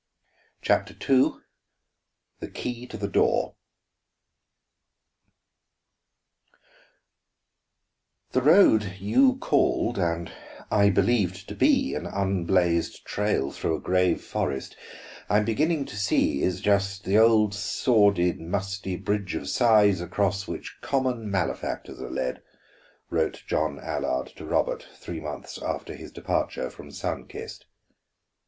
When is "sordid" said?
17.53-18.39